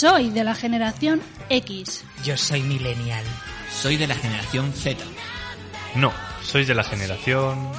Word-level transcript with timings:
Soy 0.00 0.30
de 0.30 0.44
la 0.44 0.54
generación 0.54 1.20
X. 1.50 2.06
Yo 2.24 2.34
soy 2.34 2.62
millennial. 2.62 3.22
Soy 3.70 3.98
de 3.98 4.06
la 4.06 4.14
generación 4.14 4.72
Z. 4.72 4.96
No, 5.94 6.10
sois 6.42 6.66
de 6.66 6.74
la 6.74 6.84
generación... 6.84 7.70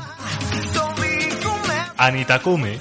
Anitakume. 1.97 2.77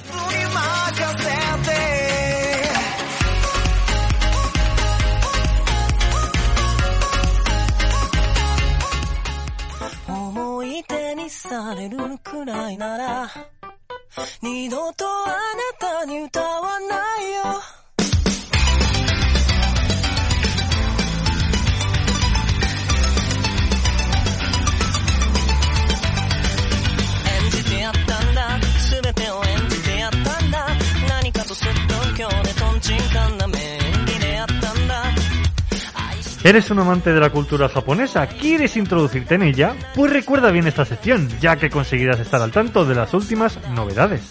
¿Eres 36.43 36.71
un 36.71 36.79
amante 36.79 37.13
de 37.13 37.19
la 37.19 37.29
cultura 37.29 37.69
japonesa? 37.69 38.25
¿Quieres 38.25 38.75
introducirte 38.75 39.35
en 39.35 39.43
ella? 39.43 39.75
Pues 39.93 40.11
recuerda 40.11 40.49
bien 40.49 40.65
esta 40.65 40.85
sección, 40.85 41.29
ya 41.39 41.55
que 41.55 41.69
conseguirás 41.69 42.19
estar 42.19 42.41
al 42.41 42.51
tanto 42.51 42.83
de 42.83 42.95
las 42.95 43.13
últimas 43.13 43.59
novedades. 43.69 44.21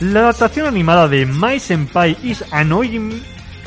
La 0.00 0.20
adaptación 0.20 0.66
animada 0.66 1.08
de 1.08 1.26
My 1.26 1.58
Senpai 1.58 2.16
is 2.22 2.44
Annoying 2.52 3.24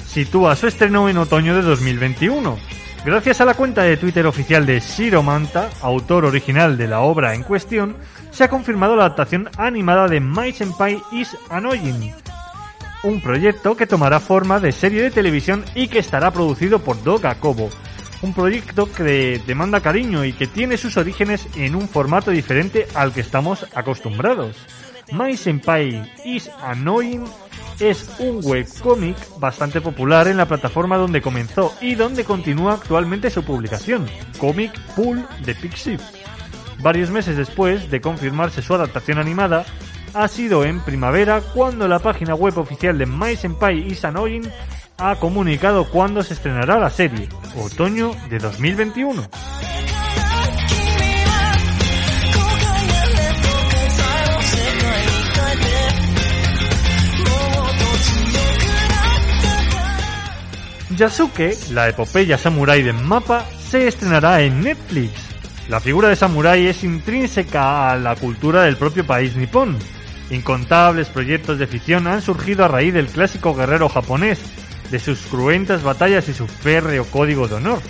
sitúa 0.07 0.55
su 0.55 0.67
estreno 0.67 1.09
en 1.09 1.17
otoño 1.17 1.53
de 1.53 1.63
2021. 1.63 2.78
Gracias 3.05 3.39
a 3.39 3.45
la 3.45 3.53
cuenta 3.53 3.83
de 3.83 3.95
Twitter 3.95 4.27
oficial 4.27 4.65
de 4.65 4.81
Shiro 4.81 5.23
Manta, 5.23 5.69
autor 5.81 6.25
original 6.25 6.77
de 6.77 6.87
la 6.87 6.99
obra 6.99 7.33
en 7.33 7.43
cuestión, 7.43 7.95
se 8.29 8.43
ha 8.43 8.49
confirmado 8.49 8.95
la 8.97 9.05
adaptación 9.05 9.49
animada 9.57 10.09
de 10.09 10.19
My 10.19 10.51
Senpai 10.51 11.01
is 11.13 11.35
Annoying, 11.49 12.13
un 13.03 13.21
proyecto 13.21 13.77
que 13.77 13.87
tomará 13.87 14.19
forma 14.19 14.59
de 14.59 14.73
serie 14.73 15.01
de 15.01 15.11
televisión 15.11 15.63
y 15.75 15.87
que 15.87 15.99
estará 15.99 16.31
producido 16.31 16.79
por 16.79 17.01
Doga 17.01 17.35
Kobo, 17.35 17.69
un 18.21 18.33
proyecto 18.33 18.91
que 18.91 19.41
demanda 19.47 19.79
cariño 19.79 20.25
y 20.25 20.33
que 20.33 20.47
tiene 20.47 20.75
sus 20.75 20.97
orígenes 20.97 21.47
en 21.55 21.75
un 21.75 21.87
formato 21.87 22.31
diferente 22.31 22.85
al 22.95 23.13
que 23.13 23.21
estamos 23.21 23.65
acostumbrados. 23.73 24.57
My 25.13 25.37
Senpai 25.37 26.11
is 26.25 26.51
Annoying 26.61 27.23
es 27.79 28.09
un 28.19 28.41
webcómic 28.43 29.15
bastante 29.39 29.81
popular 29.81 30.27
en 30.27 30.37
la 30.37 30.47
plataforma 30.47 30.97
donde 30.97 31.21
comenzó 31.21 31.73
y 31.81 31.95
donde 31.95 32.25
continúa 32.25 32.73
actualmente 32.73 33.29
su 33.29 33.43
publicación, 33.43 34.07
Comic 34.37 34.77
Pool 34.95 35.25
de 35.45 35.55
Pixiv. 35.55 36.01
Varios 36.81 37.09
meses 37.09 37.37
después 37.37 37.89
de 37.89 38.01
confirmarse 38.01 38.61
su 38.61 38.73
adaptación 38.73 39.17
animada, 39.17 39.65
ha 40.13 40.27
sido 40.27 40.65
en 40.65 40.79
primavera 40.81 41.41
cuando 41.41 41.87
la 41.87 41.99
página 41.99 42.35
web 42.35 42.57
oficial 42.57 42.97
de 42.97 43.05
My 43.05 43.35
Senpai 43.35 43.91
is 43.91 44.03
Annoying 44.03 44.49
ha 44.97 45.15
comunicado 45.15 45.89
cuándo 45.89 46.23
se 46.23 46.33
estrenará 46.33 46.79
la 46.79 46.89
serie, 46.89 47.29
otoño 47.55 48.11
de 48.29 48.39
2021. 48.39 49.78
Yasuke, 60.95 61.55
la 61.71 61.87
epopeya 61.87 62.35
samurái 62.37 62.81
de 62.81 62.93
Mapa, 62.93 63.45
se 63.69 63.87
estrenará 63.87 64.41
en 64.41 64.61
Netflix. 64.61 65.11
La 65.69 65.79
figura 65.79 66.09
de 66.09 66.15
samurái 66.15 66.65
es 66.65 66.83
intrínseca 66.83 67.91
a 67.91 67.95
la 67.95 68.15
cultura 68.15 68.63
del 68.63 68.75
propio 68.75 69.05
país 69.05 69.35
nipón. 69.35 69.77
Incontables 70.31 71.09
proyectos 71.09 71.59
de 71.59 71.67
ficción 71.67 72.07
han 72.07 72.23
surgido 72.23 72.65
a 72.65 72.67
raíz 72.67 72.91
del 72.93 73.05
clásico 73.05 73.53
guerrero 73.53 73.87
japonés, 73.87 74.39
de 74.89 74.99
sus 74.99 75.19
cruentas 75.27 75.83
batallas 75.83 76.27
y 76.27 76.33
su 76.33 76.47
férreo 76.47 77.05
código 77.05 77.47
de 77.47 77.55
honor. 77.55 77.81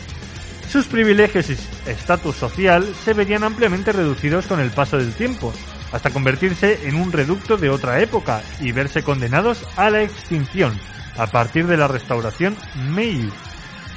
Sus 0.69 0.85
privilegios 0.87 1.49
y 1.49 1.57
estatus 1.89 2.35
social 2.35 2.85
se 3.05 3.13
verían 3.13 3.45
ampliamente 3.45 3.93
reducidos 3.93 4.45
con 4.45 4.59
el 4.59 4.71
paso 4.71 4.97
del 4.97 5.13
tiempo, 5.13 5.53
hasta 5.93 6.09
convertirse 6.09 6.87
en 6.87 6.95
un 6.95 7.13
reducto 7.13 7.55
de 7.55 7.69
otra 7.69 8.01
época 8.01 8.41
y 8.59 8.73
verse 8.73 9.03
condenados 9.03 9.63
a 9.77 9.89
la 9.89 10.01
extinción 10.01 10.77
a 11.17 11.27
partir 11.27 11.67
de 11.67 11.77
la 11.77 11.87
restauración 11.87 12.55
Meiji. 12.91 13.29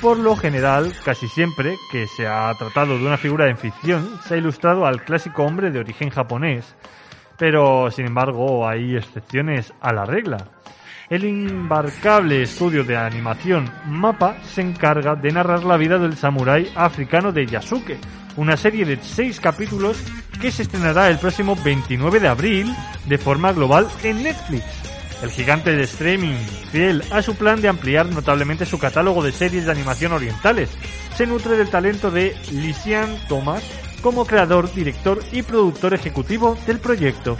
Por 0.00 0.18
lo 0.18 0.34
general, 0.34 0.92
casi 1.04 1.28
siempre 1.28 1.76
que 1.92 2.08
se 2.08 2.26
ha 2.26 2.52
tratado 2.58 2.98
de 2.98 3.06
una 3.06 3.16
figura 3.16 3.48
en 3.48 3.56
ficción, 3.56 4.18
se 4.26 4.34
ha 4.34 4.36
ilustrado 4.36 4.84
al 4.84 5.04
clásico 5.04 5.44
hombre 5.44 5.70
de 5.70 5.78
origen 5.78 6.10
japonés, 6.10 6.74
pero 7.38 7.90
sin 7.90 8.06
embargo 8.06 8.66
hay 8.66 8.96
excepciones 8.96 9.72
a 9.80 9.92
la 9.92 10.04
regla. 10.04 10.48
El 11.08 11.24
imbarcable 11.24 12.42
estudio 12.42 12.84
de 12.84 12.96
animación 12.96 13.70
MAPA 13.86 14.42
se 14.42 14.62
encarga 14.62 15.14
de 15.14 15.30
narrar 15.30 15.62
la 15.62 15.76
vida 15.76 15.98
del 15.98 16.16
samurái 16.16 16.72
africano 16.74 17.32
de 17.32 17.46
Yasuke, 17.46 17.98
una 18.36 18.56
serie 18.56 18.84
de 18.84 18.96
seis 18.96 19.38
capítulos 19.38 20.02
que 20.40 20.50
se 20.50 20.62
estrenará 20.62 21.10
el 21.10 21.18
próximo 21.18 21.54
29 21.62 22.18
de 22.18 22.28
abril 22.28 22.74
de 23.06 23.18
forma 23.18 23.52
global 23.52 23.86
en 24.02 24.22
Netflix. 24.22 24.91
El 25.22 25.30
gigante 25.30 25.70
de 25.76 25.84
streaming, 25.84 26.34
fiel 26.72 27.04
a 27.12 27.22
su 27.22 27.36
plan 27.36 27.60
de 27.60 27.68
ampliar 27.68 28.06
notablemente 28.06 28.66
su 28.66 28.78
catálogo 28.78 29.22
de 29.22 29.30
series 29.30 29.66
de 29.66 29.70
animación 29.70 30.10
orientales, 30.12 30.68
se 31.16 31.26
nutre 31.26 31.56
del 31.56 31.70
talento 31.70 32.10
de 32.10 32.36
Lisian 32.50 33.16
Thomas 33.28 33.62
como 34.02 34.26
creador, 34.26 34.72
director 34.74 35.22
y 35.30 35.42
productor 35.42 35.94
ejecutivo 35.94 36.58
del 36.66 36.80
proyecto. 36.80 37.36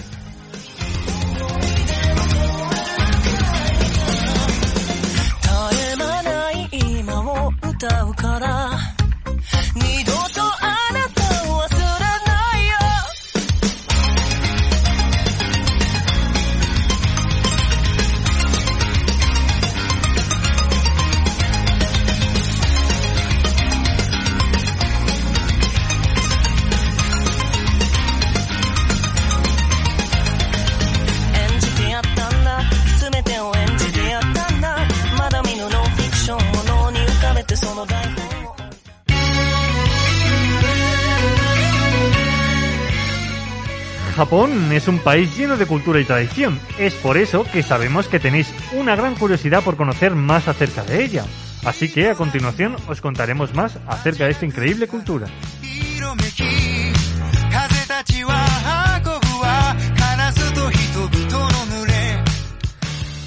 Japón 44.33 44.73
es 44.73 44.89
un 44.89 44.99
país 44.99 45.37
lleno 45.37 45.59
de 45.59 45.67
cultura 45.67 46.01
y 46.01 46.07
tradición. 46.07 46.59
Es 46.79 46.95
por 46.95 47.19
eso 47.19 47.45
que 47.53 47.63
sabemos 47.63 48.09
que 48.09 48.19
tenéis 48.19 48.51
una 48.73 48.97
gran 48.97 49.15
curiosidad 49.15 49.63
por 49.63 49.77
conocer 49.77 50.15
más 50.15 50.49
acerca 50.49 50.83
de 50.85 51.05
ella. 51.05 51.27
Así 51.67 51.93
que 51.93 52.09
a 52.09 52.15
continuación 52.15 52.77
os 52.89 53.03
contaremos 53.03 53.55
más 53.55 53.79
acerca 53.87 54.25
de 54.25 54.31
esta 54.31 54.47
increíble 54.47 54.87
cultura. 54.87 55.27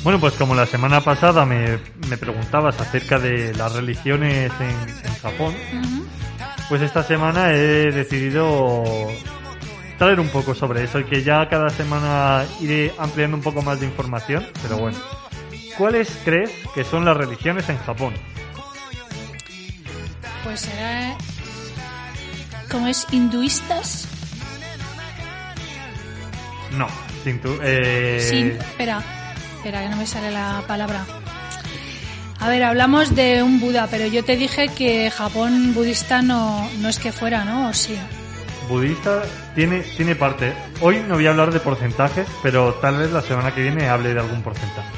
Bueno, 0.04 0.20
pues 0.20 0.34
como 0.34 0.56
la 0.56 0.66
semana 0.66 1.02
pasada 1.02 1.46
me, 1.46 1.78
me 2.10 2.18
preguntabas 2.18 2.82
acerca 2.82 3.20
de 3.20 3.54
las 3.54 3.74
religiones 3.74 4.52
en, 4.60 5.08
en 5.08 5.16
Japón, 5.22 5.54
pues 6.68 6.82
esta 6.82 7.04
semana 7.04 7.54
he 7.54 7.92
decidido 7.92 8.84
traer 9.98 10.20
un 10.20 10.30
poco 10.30 10.54
sobre 10.54 10.84
eso 10.84 11.00
y 11.00 11.06
que 11.06 11.24
ya 11.24 11.48
cada 11.50 11.70
semana 11.70 12.46
iré 12.60 12.94
ampliando 12.98 13.38
un 13.38 13.44
poco 13.44 13.62
más 13.62 13.80
de 13.80 13.86
información, 13.86 14.46
pero 14.62 14.78
bueno. 14.78 14.98
¿Cuáles 15.78 16.10
crees 16.24 16.52
que 16.74 16.84
son 16.84 17.04
las 17.04 17.18
religiones 17.18 17.68
en 17.70 17.78
Japón? 17.80 18.14
Pues 20.44 20.62
será. 20.62 21.16
¿Cómo 22.72 22.88
es? 22.88 23.06
¿Hinduistas? 23.12 24.08
No, 26.78 26.88
sin 27.24 27.42
tu, 27.42 27.58
eh... 27.62 28.20
Sin. 28.30 28.52
Espera, 28.52 29.02
espera, 29.58 29.82
que 29.82 29.90
no 29.90 29.98
me 29.98 30.08
sale 30.08 30.32
la 30.32 30.64
palabra. 30.68 31.06
A 32.40 32.50
ver, 32.50 32.64
hablamos 32.64 33.16
de 33.16 33.44
un 33.44 33.60
Buda, 33.60 33.88
pero 33.90 34.08
yo 34.08 34.24
te 34.24 34.36
dije 34.36 34.68
que 34.70 35.10
Japón 35.10 35.74
budista 35.74 36.22
no, 36.22 36.70
no 36.80 36.90
es 36.90 37.00
que 37.00 37.12
fuera, 37.12 37.44
¿no? 37.46 37.70
¿O 37.70 37.74
sí? 37.74 37.98
Budista 38.68 39.24
tiene, 39.54 39.82
tiene 39.82 40.16
parte. 40.16 40.54
Hoy 40.82 41.04
no 41.08 41.16
voy 41.16 41.28
a 41.28 41.32
hablar 41.32 41.52
de 41.52 41.60
porcentajes, 41.60 42.28
pero 42.42 42.74
tal 42.76 42.98
vez 42.98 43.12
la 43.12 43.22
semana 43.22 43.54
que 43.54 43.62
viene 43.62 43.88
hable 43.88 44.14
de 44.14 44.20
algún 44.20 44.42
porcentaje. 44.42 44.90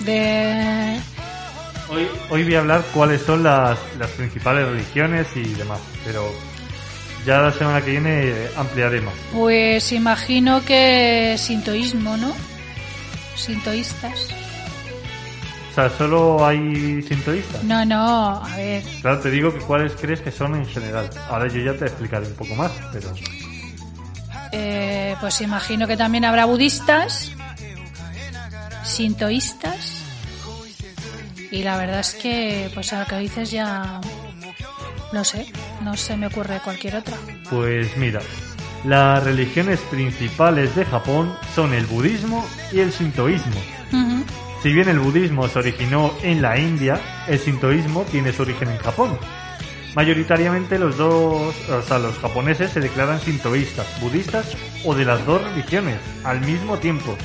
De... 0.00 0.98
Hoy, 1.90 2.08
hoy 2.30 2.44
voy 2.44 2.54
a 2.54 2.60
hablar 2.60 2.82
cuáles 2.94 3.22
son 3.22 3.42
las, 3.42 3.78
las 3.98 4.10
principales 4.10 4.66
religiones 4.66 5.26
y 5.34 5.42
demás, 5.42 5.80
pero 6.04 6.30
ya 7.26 7.40
la 7.40 7.52
semana 7.52 7.82
que 7.82 7.90
viene 7.90 8.34
ampliaré 8.56 9.00
más. 9.00 9.14
Pues 9.32 9.92
imagino 9.92 10.64
que 10.64 11.36
sintoísmo, 11.36 12.16
¿no? 12.16 12.32
Sintoístas. 13.34 14.28
O 15.70 15.72
sea, 15.72 15.88
solo 15.88 16.44
hay 16.44 17.00
sintoístas. 17.02 17.62
No, 17.62 17.84
no, 17.84 18.44
a 18.44 18.56
ver. 18.56 18.82
Claro, 19.02 19.20
te 19.20 19.30
digo 19.30 19.54
que 19.54 19.60
cuáles 19.60 19.92
crees 19.92 20.20
que 20.20 20.32
son 20.32 20.56
en 20.56 20.66
general. 20.66 21.08
Ahora 21.28 21.46
yo 21.46 21.60
ya 21.60 21.78
te 21.78 21.84
explicaré 21.84 22.26
un 22.26 22.34
poco 22.34 22.54
más, 22.56 22.72
pero 22.92 23.12
eh, 24.52 25.14
pues 25.20 25.40
imagino 25.40 25.86
que 25.86 25.96
también 25.96 26.24
habrá 26.24 26.44
budistas, 26.44 27.32
sintoístas. 28.84 29.98
Y 31.52 31.62
la 31.62 31.76
verdad 31.78 32.00
es 32.00 32.14
que, 32.14 32.70
pues 32.74 32.92
a 32.92 33.00
lo 33.00 33.06
que 33.06 33.18
dices 33.18 33.50
ya. 33.50 34.00
No 35.12 35.24
sé, 35.24 35.52
no 35.82 35.96
se 35.96 36.16
me 36.16 36.28
ocurre 36.28 36.60
cualquier 36.62 36.96
otra. 36.96 37.16
Pues 37.48 37.96
mira, 37.96 38.20
las 38.84 39.22
religiones 39.24 39.80
principales 39.90 40.74
de 40.76 40.84
Japón 40.84 41.34
son 41.54 41.74
el 41.74 41.86
budismo 41.86 42.46
y 42.72 42.80
el 42.80 42.92
sintoísmo. 42.92 43.60
Ujú. 43.92 44.24
Si 44.62 44.72
bien 44.74 44.88
el 44.90 44.98
budismo 44.98 45.48
se 45.48 45.58
originó 45.58 46.12
en 46.22 46.42
la 46.42 46.58
India, 46.58 47.00
el 47.26 47.38
sintoísmo 47.38 48.04
tiene 48.04 48.30
su 48.32 48.42
origen 48.42 48.68
en 48.68 48.76
Japón. 48.76 49.18
Mayoritariamente 49.94 50.78
los 50.78 50.98
dos, 50.98 51.54
o 51.68 51.82
sea, 51.82 51.98
los 51.98 52.18
japoneses 52.18 52.70
se 52.70 52.80
declaran 52.80 53.20
sintoístas, 53.20 53.86
budistas 54.00 54.54
o 54.84 54.94
de 54.94 55.06
las 55.06 55.24
dos 55.24 55.42
religiones 55.42 55.96
al 56.24 56.42
mismo 56.42 56.76
tiempo, 56.76 57.16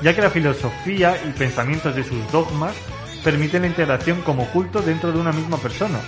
ya 0.00 0.14
que 0.14 0.22
la 0.22 0.30
filosofía 0.30 1.20
y 1.28 1.32
pensamientos 1.32 1.94
de 1.96 2.04
sus 2.04 2.30
dogmas 2.30 2.74
permiten 3.24 3.62
la 3.62 3.68
integración 3.68 4.22
como 4.22 4.46
culto 4.52 4.80
dentro 4.80 5.10
de 5.10 5.18
una 5.18 5.32
misma 5.32 5.56
persona. 5.56 5.98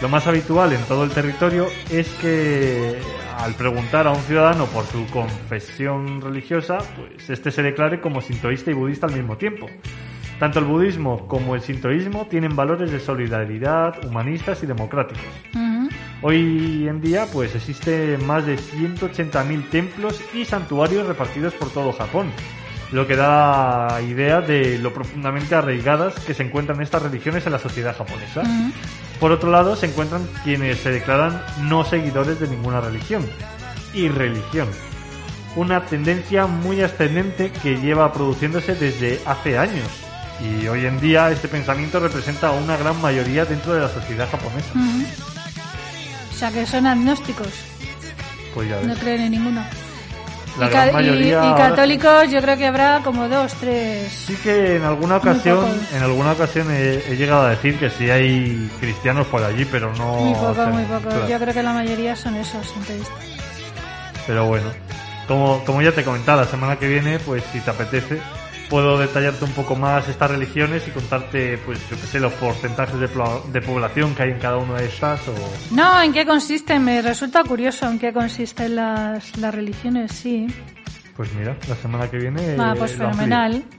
Lo 0.00 0.08
más 0.08 0.26
habitual 0.26 0.72
en 0.72 0.82
todo 0.84 1.04
el 1.04 1.10
territorio 1.10 1.66
es 1.90 2.08
que 2.22 2.98
al 3.36 3.54
preguntar 3.54 4.06
a 4.06 4.12
un 4.12 4.22
ciudadano 4.22 4.66
por 4.66 4.86
su 4.86 5.06
confesión 5.06 6.20
religiosa, 6.20 6.78
pues 6.96 7.28
este 7.28 7.50
se 7.50 7.62
declare 7.62 8.00
como 8.00 8.20
sintoísta 8.20 8.70
y 8.70 8.74
budista 8.74 9.06
al 9.06 9.14
mismo 9.14 9.36
tiempo. 9.36 9.66
Tanto 10.38 10.58
el 10.58 10.64
budismo 10.64 11.26
como 11.28 11.54
el 11.54 11.62
sintoísmo 11.62 12.26
tienen 12.26 12.56
valores 12.56 12.90
de 12.90 13.00
solidaridad, 13.00 14.04
humanistas 14.04 14.62
y 14.62 14.66
democráticos. 14.66 15.24
Hoy 16.22 16.86
en 16.88 17.00
día, 17.00 17.26
pues 17.30 17.54
existen 17.54 18.26
más 18.26 18.46
de 18.46 18.56
180.000 18.56 19.70
templos 19.70 20.20
y 20.34 20.44
santuarios 20.44 21.06
repartidos 21.06 21.54
por 21.54 21.70
todo 21.70 21.92
Japón, 21.92 22.30
lo 22.90 23.06
que 23.06 23.16
da 23.16 24.00
idea 24.02 24.40
de 24.40 24.78
lo 24.78 24.92
profundamente 24.92 25.54
arraigadas 25.54 26.14
que 26.20 26.34
se 26.34 26.42
encuentran 26.42 26.80
estas 26.80 27.02
religiones 27.02 27.46
en 27.46 27.52
la 27.52 27.58
sociedad 27.58 27.96
japonesa. 27.96 28.42
Por 29.20 29.32
otro 29.32 29.50
lado, 29.50 29.76
se 29.76 29.86
encuentran 29.86 30.28
quienes 30.44 30.78
se 30.78 30.90
declaran 30.90 31.42
no 31.62 31.84
seguidores 31.84 32.38
de 32.38 32.48
ninguna 32.48 32.80
religión. 32.80 33.26
Y 33.94 34.08
religión. 34.08 34.68
Una 35.54 35.86
tendencia 35.86 36.46
muy 36.46 36.82
ascendente 36.82 37.50
que 37.50 37.76
lleva 37.80 38.12
produciéndose 38.12 38.74
desde 38.74 39.20
hace 39.24 39.56
años. 39.56 39.88
Y 40.38 40.66
hoy 40.68 40.84
en 40.84 41.00
día 41.00 41.30
este 41.30 41.48
pensamiento 41.48 41.98
representa 41.98 42.48
a 42.48 42.52
una 42.52 42.76
gran 42.76 43.00
mayoría 43.00 43.46
dentro 43.46 43.72
de 43.72 43.80
la 43.80 43.88
sociedad 43.88 44.28
japonesa. 44.30 44.68
O 46.30 46.34
sea 46.38 46.50
que 46.52 46.66
son 46.66 46.86
agnósticos, 46.86 47.48
Pues 48.54 48.68
ya 48.68 48.80
no 48.82 48.88
ves. 48.88 48.98
creen 48.98 49.22
en 49.22 49.30
ninguno. 49.30 49.64
La 50.58 50.66
y, 50.66 50.70
gran 50.70 50.84
ca- 50.86 50.90
y- 50.90 50.94
mayoría 50.94 51.28
y 51.28 51.32
ahora- 51.34 51.68
católicos 51.68 52.30
yo 52.30 52.40
creo 52.40 52.56
que 52.56 52.66
habrá 52.66 53.00
como 53.04 53.28
dos, 53.28 53.52
tres. 53.54 54.10
Sí 54.12 54.34
que 54.36 54.76
en 54.76 54.84
alguna 54.84 55.16
ocasión, 55.16 55.66
en 55.94 56.02
alguna 56.02 56.32
ocasión 56.32 56.70
he, 56.70 56.94
he 57.12 57.16
llegado 57.16 57.42
a 57.46 57.50
decir 57.50 57.78
que 57.78 57.90
sí 57.90 58.10
hay 58.10 58.70
cristianos 58.80 59.26
por 59.26 59.42
allí, 59.42 59.64
pero 59.66 59.92
no. 59.94 60.14
muy 60.16 60.34
pocos, 60.34 60.56
sé, 60.56 60.66
muy 60.66 60.84
pocos. 60.84 61.12
claro. 61.14 61.28
Yo 61.28 61.38
creo 61.38 61.54
que 61.54 61.62
la 61.62 61.72
mayoría 61.72 62.16
son 62.16 62.36
esos. 62.36 62.72
Pero 64.26 64.46
bueno, 64.46 64.66
como, 65.28 65.62
como 65.64 65.82
ya 65.82 65.92
te 65.92 66.02
comentaba, 66.04 66.42
la 66.42 66.48
semana 66.48 66.76
que 66.76 66.88
viene, 66.88 67.18
pues 67.20 67.44
si 67.52 67.60
te 67.60 67.70
apetece, 67.70 68.18
puedo 68.68 68.98
detallarte 68.98 69.44
un 69.44 69.52
poco 69.52 69.76
más 69.76 70.08
estas 70.08 70.30
religiones 70.30 70.86
y 70.88 70.90
contarte, 70.90 71.58
pues 71.58 71.78
yo 71.90 71.96
que 71.96 72.06
sé, 72.06 72.20
los 72.20 72.32
porcentajes 72.34 72.98
de, 72.98 73.60
población 73.60 74.14
que 74.14 74.24
hay 74.24 74.30
en 74.30 74.38
cada 74.38 74.56
una 74.58 74.74
de 74.74 74.86
estas 74.86 75.26
o... 75.28 75.34
No, 75.70 76.02
¿en 76.02 76.12
qué 76.12 76.26
consisten? 76.26 76.84
Me 76.84 77.02
resulta 77.02 77.42
curioso 77.44 77.88
en 77.88 77.98
qué 77.98 78.12
consisten 78.12 78.76
las, 78.76 79.36
las 79.38 79.54
religiones, 79.54 80.12
sí. 80.12 80.46
Pues 81.16 81.32
mira, 81.34 81.56
la 81.68 81.76
semana 81.76 82.10
que 82.10 82.18
viene... 82.18 82.56
Ah, 82.58 82.74
pues 82.76 82.92
fenomenal.「 82.92 83.75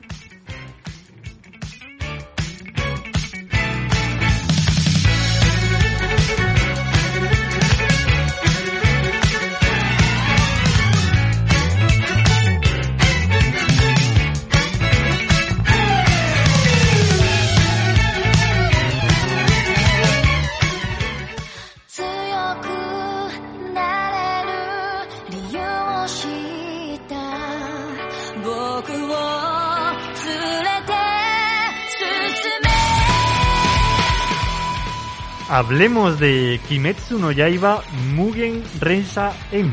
Hablemos 35.49 36.19
de 36.19 36.59
Kimetsu 36.67 37.19
no 37.19 37.31
Yaiba 37.31 37.81
Mugen 38.15 38.63
Rensa 38.81 39.31
En. 39.51 39.71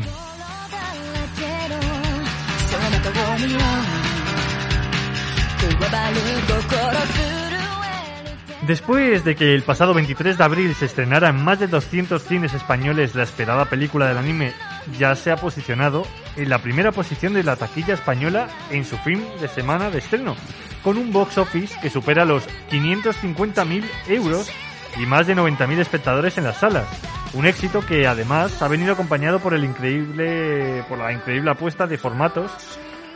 Después 8.65 9.25
de 9.25 9.35
que 9.35 9.53
el 9.53 9.63
pasado 9.63 9.93
23 9.93 10.37
de 10.37 10.43
abril 10.43 10.75
se 10.75 10.85
estrenara 10.85 11.27
en 11.27 11.43
más 11.43 11.59
de 11.59 11.67
200 11.67 12.23
cines 12.23 12.53
españoles 12.53 13.13
la 13.13 13.23
esperada 13.23 13.65
película 13.65 14.07
del 14.07 14.17
anime, 14.17 14.53
ya 14.97 15.13
se 15.15 15.29
ha 15.29 15.35
posicionado 15.35 16.07
en 16.37 16.49
la 16.49 16.59
primera 16.59 16.93
posición 16.93 17.33
de 17.33 17.43
la 17.43 17.57
taquilla 17.57 17.95
española 17.95 18.47
en 18.71 18.85
su 18.85 18.97
fin 18.99 19.21
de 19.41 19.49
semana 19.49 19.91
de 19.91 19.99
estreno, 19.99 20.37
con 20.83 20.97
un 20.97 21.11
box 21.11 21.37
office 21.37 21.77
que 21.81 21.89
supera 21.89 22.23
los 22.23 22.47
550.000 22.71 23.83
euros 24.07 24.49
y 24.97 25.05
más 25.05 25.27
de 25.27 25.35
90.000 25.35 25.79
espectadores 25.79 26.37
en 26.37 26.45
las 26.45 26.57
salas. 26.57 26.87
Un 27.33 27.45
éxito 27.45 27.81
que 27.81 28.07
además 28.07 28.61
ha 28.61 28.67
venido 28.67 28.93
acompañado 28.93 29.39
por 29.39 29.53
el 29.53 29.63
increíble, 29.63 30.83
por 30.87 30.97
la 30.97 31.11
increíble 31.11 31.51
apuesta 31.51 31.85
de 31.87 31.97
formatos 31.97 32.51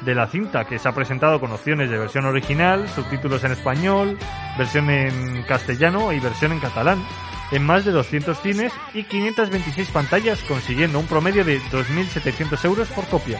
de 0.01 0.15
la 0.15 0.27
cinta, 0.27 0.65
que 0.65 0.79
se 0.79 0.87
ha 0.87 0.93
presentado 0.93 1.39
con 1.39 1.51
opciones 1.51 1.89
de 1.89 1.97
versión 1.97 2.25
original, 2.25 2.87
subtítulos 2.89 3.43
en 3.43 3.51
español, 3.51 4.17
versión 4.57 4.89
en 4.89 5.43
castellano 5.43 6.11
y 6.13 6.19
versión 6.19 6.51
en 6.51 6.59
catalán, 6.59 7.03
en 7.51 7.65
más 7.65 7.85
de 7.85 7.91
200 7.91 8.39
cines 8.39 8.73
y 8.93 9.03
526 9.03 9.89
pantallas, 9.89 10.43
consiguiendo 10.43 10.99
un 10.99 11.07
promedio 11.07 11.43
de 11.43 11.59
2.700 11.61 12.63
euros 12.65 12.87
por 12.89 13.05
copia. 13.07 13.39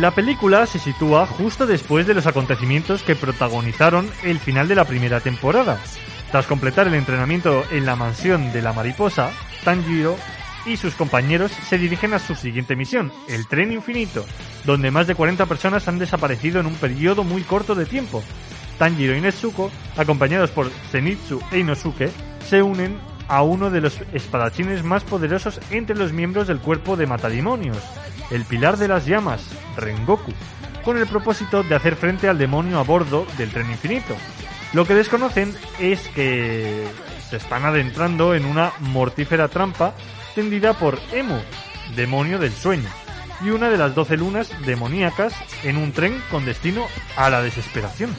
La 0.00 0.10
película 0.10 0.64
se 0.66 0.78
sitúa 0.78 1.26
justo 1.26 1.66
después 1.66 2.06
de 2.06 2.14
los 2.14 2.26
acontecimientos 2.26 3.02
que 3.02 3.14
protagonizaron 3.14 4.08
el 4.22 4.38
final 4.38 4.66
de 4.66 4.74
la 4.74 4.86
primera 4.86 5.20
temporada. 5.20 5.78
Tras 6.30 6.46
completar 6.46 6.86
el 6.86 6.94
entrenamiento 6.94 7.62
en 7.70 7.84
la 7.84 7.94
mansión 7.94 8.52
de 8.52 8.62
la 8.62 8.72
mariposa, 8.72 9.32
Tanjiro 9.64 10.16
y 10.64 10.78
sus 10.78 10.94
compañeros 10.94 11.52
se 11.68 11.76
dirigen 11.76 12.14
a 12.14 12.18
su 12.18 12.34
siguiente 12.34 12.74
misión, 12.74 13.12
el 13.28 13.46
tren 13.46 13.70
infinito, 13.70 14.24
donde 14.64 14.90
más 14.90 15.06
de 15.06 15.14
40 15.14 15.44
personas 15.44 15.86
han 15.86 15.98
desaparecido 15.98 16.60
en 16.60 16.66
un 16.66 16.74
periodo 16.76 17.22
muy 17.22 17.42
corto 17.42 17.74
de 17.74 17.84
tiempo. 17.84 18.24
Tanjiro 18.78 19.14
y 19.14 19.20
Netsuko, 19.20 19.70
acompañados 19.98 20.50
por 20.52 20.70
Zenitsu 20.90 21.38
e 21.50 21.58
Inosuke, 21.58 22.10
se 22.48 22.62
unen 22.62 22.96
a 23.28 23.42
uno 23.42 23.68
de 23.68 23.82
los 23.82 24.00
espadachines 24.14 24.84
más 24.84 25.04
poderosos 25.04 25.60
entre 25.70 25.96
los 25.96 26.14
miembros 26.14 26.48
del 26.48 26.60
cuerpo 26.60 26.96
de 26.96 27.06
matademonios, 27.06 27.76
el 28.30 28.44
Pilar 28.44 28.76
de 28.76 28.88
las 28.88 29.06
Llamas, 29.06 29.42
Rengoku, 29.76 30.32
con 30.84 30.98
el 30.98 31.06
propósito 31.06 31.62
de 31.62 31.74
hacer 31.74 31.96
frente 31.96 32.28
al 32.28 32.38
demonio 32.38 32.78
a 32.78 32.82
bordo 32.82 33.26
del 33.38 33.50
tren 33.50 33.70
infinito. 33.70 34.16
Lo 34.72 34.86
que 34.86 34.94
desconocen 34.94 35.54
es 35.78 36.08
que 36.08 36.86
se 37.28 37.36
están 37.36 37.64
adentrando 37.64 38.34
en 38.34 38.44
una 38.44 38.72
mortífera 38.80 39.48
trampa 39.48 39.94
tendida 40.34 40.74
por 40.74 40.98
Emu, 41.12 41.38
demonio 41.94 42.38
del 42.38 42.52
sueño. 42.52 42.88
y 43.44 43.50
una 43.50 43.70
de 43.70 43.76
las 43.76 43.94
doce 43.94 44.16
lunas 44.16 44.50
demoníacas 44.64 45.34
en 45.64 45.76
un 45.76 45.90
tren 45.90 46.22
con 46.30 46.44
destino 46.44 46.86
a 47.16 47.28
la 47.28 47.42
desesperación. 47.42 48.14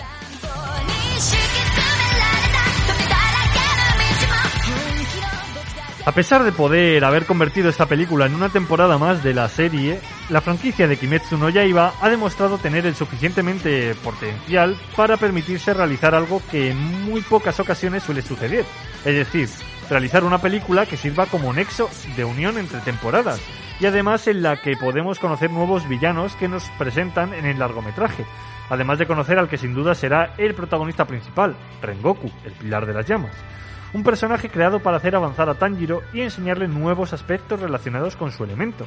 A 6.13 6.15
pesar 6.15 6.43
de 6.43 6.51
poder 6.51 7.03
haber 7.05 7.25
convertido 7.25 7.69
esta 7.69 7.87
película 7.87 8.27
en 8.27 8.35
una 8.35 8.49
temporada 8.49 8.99
más 8.99 9.23
de 9.23 9.33
la 9.33 9.49
serie, 9.49 9.99
la 10.29 10.41
franquicia 10.41 10.87
de 10.87 10.95
Kimetsu 10.95 11.37
no 11.39 11.49
Yaiba 11.49 11.91
ha 11.99 12.07
demostrado 12.07 12.59
tener 12.59 12.85
el 12.85 12.93
suficientemente 12.93 13.95
potencial 13.95 14.77
para 14.95 15.17
permitirse 15.17 15.73
realizar 15.73 16.13
algo 16.13 16.39
que 16.51 16.69
en 16.69 16.77
muy 17.05 17.21
pocas 17.21 17.59
ocasiones 17.59 18.03
suele 18.03 18.21
suceder, 18.21 18.63
es 19.03 19.15
decir, 19.15 19.49
realizar 19.89 20.23
una 20.23 20.37
película 20.37 20.85
que 20.85 20.97
sirva 20.97 21.25
como 21.25 21.51
nexo 21.51 21.89
de 22.15 22.23
unión 22.23 22.59
entre 22.59 22.81
temporadas 22.81 23.41
y 23.79 23.87
además 23.87 24.27
en 24.27 24.43
la 24.43 24.61
que 24.61 24.77
podemos 24.77 25.17
conocer 25.17 25.49
nuevos 25.49 25.89
villanos 25.89 26.35
que 26.35 26.47
nos 26.47 26.69
presentan 26.77 27.33
en 27.33 27.45
el 27.45 27.57
largometraje, 27.57 28.23
además 28.69 28.99
de 28.99 29.07
conocer 29.07 29.39
al 29.39 29.49
que 29.49 29.57
sin 29.57 29.73
duda 29.73 29.95
será 29.95 30.35
el 30.37 30.53
protagonista 30.53 31.05
principal, 31.05 31.55
Rengoku, 31.81 32.29
el 32.45 32.51
pilar 32.51 32.85
de 32.85 32.93
las 32.93 33.07
llamas 33.07 33.35
un 33.93 34.03
personaje 34.03 34.49
creado 34.49 34.79
para 34.79 34.97
hacer 34.97 35.15
avanzar 35.15 35.49
a 35.49 35.55
Tanjiro 35.55 36.01
y 36.13 36.21
enseñarle 36.21 36.67
nuevos 36.67 37.13
aspectos 37.13 37.59
relacionados 37.59 38.15
con 38.15 38.31
su 38.31 38.43
elemento. 38.43 38.85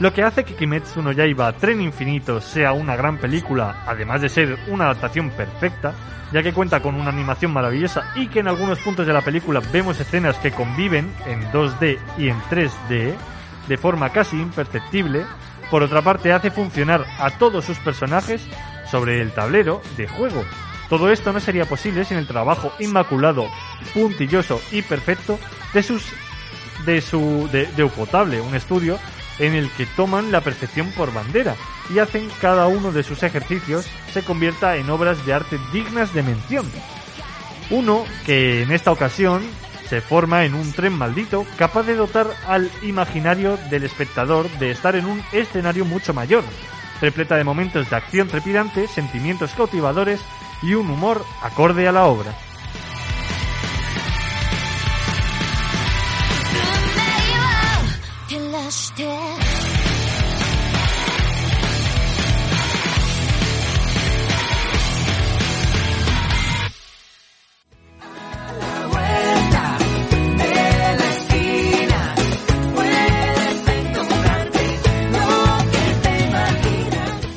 Lo 0.00 0.12
que 0.12 0.24
hace 0.24 0.42
que 0.42 0.56
Kimetsu 0.56 1.00
no 1.00 1.12
Yaiba 1.12 1.52
Tren 1.52 1.80
Infinito 1.80 2.40
sea 2.40 2.72
una 2.72 2.96
gran 2.96 3.18
película, 3.18 3.84
además 3.86 4.20
de 4.20 4.28
ser 4.28 4.58
una 4.66 4.86
adaptación 4.86 5.30
perfecta, 5.30 5.94
ya 6.32 6.42
que 6.42 6.52
cuenta 6.52 6.80
con 6.80 6.96
una 6.96 7.10
animación 7.10 7.52
maravillosa 7.52 8.10
y 8.16 8.26
que 8.26 8.40
en 8.40 8.48
algunos 8.48 8.80
puntos 8.80 9.06
de 9.06 9.12
la 9.12 9.20
película 9.20 9.60
vemos 9.72 10.00
escenas 10.00 10.36
que 10.38 10.50
conviven 10.50 11.12
en 11.26 11.42
2D 11.52 11.98
y 12.18 12.28
en 12.28 12.40
3D 12.50 13.14
de 13.68 13.76
forma 13.76 14.10
casi 14.10 14.40
imperceptible, 14.40 15.24
por 15.70 15.84
otra 15.84 16.02
parte 16.02 16.32
hace 16.32 16.50
funcionar 16.50 17.04
a 17.20 17.30
todos 17.38 17.64
sus 17.64 17.78
personajes 17.78 18.44
sobre 18.92 19.22
el 19.22 19.32
tablero 19.32 19.80
de 19.96 20.06
juego. 20.06 20.44
Todo 20.90 21.10
esto 21.10 21.32
no 21.32 21.40
sería 21.40 21.64
posible 21.64 22.04
sin 22.04 22.18
el 22.18 22.26
trabajo 22.26 22.70
inmaculado, 22.78 23.48
puntilloso 23.94 24.60
y 24.70 24.82
perfecto 24.82 25.38
de 25.72 25.82
sus 25.82 26.04
de 26.84 27.00
su 27.00 27.48
de, 27.50 27.66
de 27.66 28.40
un 28.40 28.54
estudio 28.54 28.98
en 29.38 29.54
el 29.54 29.70
que 29.70 29.86
toman 29.86 30.30
la 30.30 30.42
perfección 30.42 30.90
por 30.92 31.14
bandera 31.14 31.54
y 31.88 32.00
hacen 32.00 32.28
cada 32.40 32.66
uno 32.66 32.92
de 32.92 33.02
sus 33.02 33.22
ejercicios 33.22 33.86
se 34.12 34.22
convierta 34.22 34.76
en 34.76 34.90
obras 34.90 35.24
de 35.24 35.32
arte 35.32 35.58
dignas 35.72 36.12
de 36.12 36.22
mención. 36.22 36.70
Uno 37.70 38.04
que 38.26 38.62
en 38.62 38.72
esta 38.72 38.92
ocasión 38.92 39.42
se 39.88 40.02
forma 40.02 40.44
en 40.44 40.54
un 40.54 40.72
tren 40.72 40.92
maldito 40.92 41.46
capaz 41.56 41.84
de 41.84 41.94
dotar 41.94 42.26
al 42.46 42.70
imaginario 42.82 43.58
del 43.70 43.84
espectador 43.84 44.50
de 44.58 44.70
estar 44.70 44.96
en 44.96 45.06
un 45.06 45.22
escenario 45.32 45.86
mucho 45.86 46.12
mayor, 46.12 46.44
repleta 47.02 47.36
de 47.36 47.44
momentos 47.44 47.90
de 47.90 47.96
acción 47.96 48.28
trepidante, 48.28 48.86
sentimientos 48.86 49.52
cautivadores 49.52 50.20
y 50.62 50.74
un 50.74 50.88
humor 50.88 51.22
acorde 51.42 51.86
a 51.88 51.92
la 51.92 52.06
obra. 52.06 52.32